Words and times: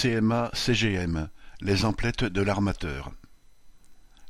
CMA-CGM, 0.00 1.28
les 1.60 1.84
emplettes 1.84 2.22
de 2.22 2.40
l'armateur. 2.40 3.10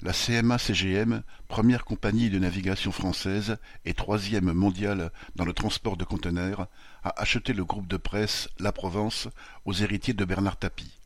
La 0.01 0.13
CMA-CGM, 0.15 1.23
première 1.47 1.85
compagnie 1.85 2.31
de 2.31 2.39
navigation 2.39 2.91
française 2.91 3.59
et 3.85 3.93
troisième 3.93 4.51
mondiale 4.54 5.12
dans 5.37 5.45
le 5.45 5.53
transport 5.53 5.99
de 5.99 6.04
conteneurs, 6.04 6.69
a 7.04 7.21
acheté 7.21 7.53
le 7.53 7.67
groupe 7.67 7.87
de 7.87 7.99
presse 7.99 8.49
La 8.59 8.73
Provence 8.73 9.29
aux 9.67 9.75
héritiers 9.75 10.15
de 10.15 10.25
Bernard 10.25 10.57
Tapie. 10.57 10.99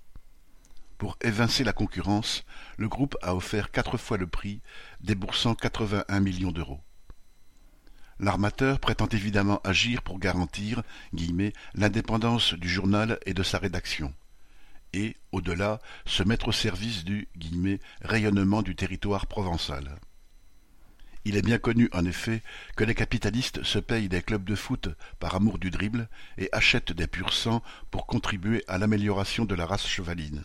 Pour 0.97 1.17
évincer 1.23 1.65
la 1.65 1.73
concurrence, 1.73 2.45
le 2.77 2.89
groupe 2.89 3.17
a 3.21 3.35
offert 3.35 3.73
quatre 3.73 3.97
fois 3.97 4.17
le 4.17 4.29
prix, 4.29 4.61
déboursant 5.01 5.57
81 5.57 6.21
millions 6.21 6.53
d'euros. 6.53 6.85
L'armateur 8.21 8.79
prétend 8.79 9.09
évidemment 9.09 9.61
agir 9.65 10.03
pour 10.03 10.21
garantir 10.21 10.85
l'indépendance 11.75 12.55
du 12.55 12.69
journal 12.69 13.19
et 13.27 13.35
de 13.35 13.43
sa 13.43 13.59
rédaction 13.59 14.15
et, 14.93 15.17
au-delà, 15.33 15.81
se 16.07 16.23
mettre 16.23 16.49
au 16.49 16.53
service 16.53 17.05
du 17.05 17.29
«rayonnement 18.03 18.63
du 18.63 18.75
territoire 18.75 19.27
provençal». 19.27 19.97
Il 21.25 21.37
est 21.37 21.43
bien 21.43 21.59
connu, 21.59 21.89
en 21.93 22.05
effet, 22.05 22.43
que 22.77 22.83
les 22.83 22.97
capitalistes 22.97 23.63
se 23.63 23.79
payent 23.79 24.09
des 24.09 24.23
clubs 24.23 24.45
de 24.45 24.57
foot 24.57 24.89
par 25.21 25.37
amour 25.37 25.59
du 25.59 25.71
dribble 25.71 26.09
et 26.37 26.49
achètent 26.51 26.93
des 26.93 27.07
purs-sangs 27.07 27.63
pour 27.93 28.07
contribuer 28.07 28.65
à 28.67 28.77
l'amélioration 28.79 29.45
de 29.45 29.55
la 29.55 29.67
race 29.67 29.87
chevaline. 29.87 30.43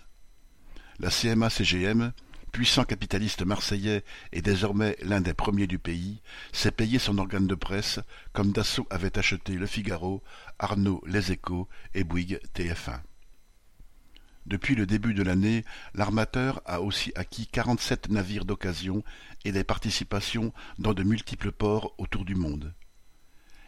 La 1.00 1.10
CMA-CGM, 1.10 2.12
puissant 2.52 2.84
capitaliste 2.84 3.44
marseillais 3.44 4.04
et 4.32 4.44
désormais 4.44 4.98
l'un 5.02 5.22
des 5.22 5.34
premiers 5.34 5.68
du 5.68 5.80
pays, 5.80 6.22
s'est 6.52 6.72
payé 6.72 7.00
son 7.00 7.18
organe 7.18 7.48
de 7.48 7.56
presse 7.56 8.00
comme 8.34 8.52
Dassault 8.52 8.88
avait 8.92 9.18
acheté 9.18 9.54
Le 9.54 9.66
Figaro, 9.66 10.24
Arnaud 10.60 11.04
Les 11.08 11.32
Échos 11.32 11.68
et 11.96 12.04
Bouygues 12.04 12.40
TF1. 12.56 13.00
Depuis 14.48 14.76
le 14.76 14.86
début 14.86 15.14
de 15.14 15.24
l'année, 15.24 15.66
l'armateur 15.94 16.62
a 16.66 16.80
aussi 16.80 17.12
acquis 17.16 17.48
quarante-sept 17.48 18.08
navires 18.08 18.46
d'occasion 18.46 19.04
et 19.44 19.52
des 19.52 19.66
participations 19.66 20.54
dans 20.80 20.94
de 20.94 21.04
multiples 21.04 21.52
ports 21.52 21.94
autour 21.98 22.24
du 22.24 22.34
monde. 22.34 22.74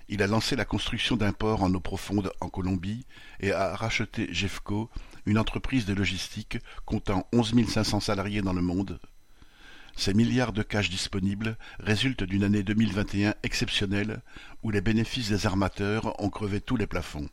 Il 0.07 0.23
a 0.23 0.27
lancé 0.27 0.55
la 0.55 0.63
construction 0.63 1.17
d'un 1.17 1.33
port 1.33 1.63
en 1.63 1.73
eau 1.73 1.81
profonde 1.81 2.31
en 2.39 2.47
Colombie 2.47 3.05
et 3.41 3.51
a 3.51 3.75
racheté 3.75 4.29
Jeffco, 4.31 4.89
une 5.25 5.37
entreprise 5.37 5.85
de 5.85 5.93
logistique 5.93 6.59
comptant 6.85 7.27
onze 7.33 7.53
mille 7.53 7.69
cinq 7.69 7.83
cents 7.83 7.99
salariés 7.99 8.41
dans 8.41 8.53
le 8.53 8.61
monde. 8.61 9.01
Ces 9.97 10.13
milliards 10.13 10.53
de 10.53 10.63
cash 10.63 10.89
disponibles 10.89 11.57
résultent 11.79 12.23
d'une 12.23 12.45
année 12.45 12.63
2021 12.63 13.35
exceptionnelle 13.43 14.21
où 14.63 14.71
les 14.71 14.79
bénéfices 14.79 15.27
des 15.27 15.45
armateurs 15.45 16.17
ont 16.23 16.29
crevé 16.29 16.61
tous 16.61 16.77
les 16.77 16.87
plafonds. 16.87 17.27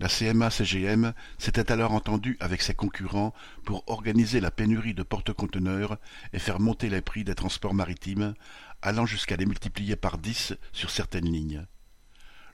La 0.00 0.08
CMA-CGM 0.08 1.12
s'était 1.38 1.72
alors 1.72 1.92
entendue 1.92 2.36
avec 2.38 2.62
ses 2.62 2.74
concurrents 2.74 3.34
pour 3.64 3.82
organiser 3.88 4.40
la 4.40 4.52
pénurie 4.52 4.94
de 4.94 5.02
porte-conteneurs 5.02 5.98
et 6.32 6.38
faire 6.38 6.60
monter 6.60 6.88
les 6.88 7.00
prix 7.00 7.24
des 7.24 7.34
transports 7.34 7.74
maritimes, 7.74 8.34
allant 8.80 9.06
jusqu'à 9.06 9.36
les 9.36 9.46
multiplier 9.46 9.96
par 9.96 10.18
dix 10.18 10.54
sur 10.72 10.90
certaines 10.90 11.30
lignes. 11.30 11.66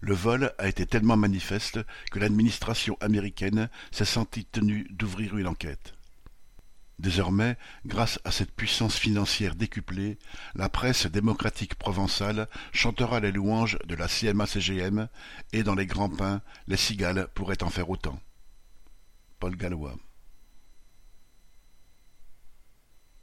Le 0.00 0.14
vol 0.14 0.52
a 0.58 0.68
été 0.68 0.86
tellement 0.86 1.16
manifeste 1.16 1.80
que 2.10 2.18
l'administration 2.18 2.96
américaine 3.00 3.68
s'est 3.90 4.04
sentie 4.04 4.44
tenue 4.44 4.86
d'ouvrir 4.90 5.36
une 5.36 5.46
enquête. 5.46 5.94
Désormais, 6.98 7.56
grâce 7.86 8.20
à 8.24 8.30
cette 8.30 8.52
puissance 8.52 8.96
financière 8.96 9.56
décuplée, 9.56 10.18
la 10.54 10.68
presse 10.68 11.06
démocratique 11.06 11.74
provençale 11.74 12.48
chantera 12.72 13.20
les 13.20 13.32
louanges 13.32 13.78
de 13.84 13.94
la 13.96 14.06
CMA-CGM 14.06 15.08
et 15.52 15.64
dans 15.64 15.74
les 15.74 15.86
grands 15.86 16.08
pains, 16.08 16.40
les 16.68 16.76
cigales 16.76 17.28
pourraient 17.34 17.62
en 17.62 17.70
faire 17.70 17.90
autant. 17.90 18.20
Paul 19.40 19.56
Gallois 19.56 19.96